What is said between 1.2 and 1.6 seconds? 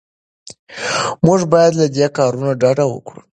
موږ